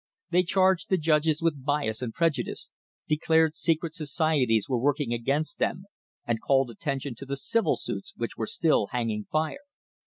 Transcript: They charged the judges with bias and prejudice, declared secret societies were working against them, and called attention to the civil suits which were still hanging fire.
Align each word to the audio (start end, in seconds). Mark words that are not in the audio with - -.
They 0.31 0.41
charged 0.41 0.89
the 0.89 0.97
judges 0.97 1.43
with 1.43 1.63
bias 1.63 2.01
and 2.01 2.11
prejudice, 2.11 2.71
declared 3.07 3.53
secret 3.53 3.93
societies 3.93 4.67
were 4.67 4.79
working 4.79 5.13
against 5.13 5.59
them, 5.59 5.85
and 6.25 6.41
called 6.41 6.71
attention 6.71 7.13
to 7.17 7.25
the 7.27 7.37
civil 7.37 7.75
suits 7.75 8.11
which 8.17 8.35
were 8.35 8.47
still 8.47 8.87
hanging 8.87 9.25
fire. 9.31 9.59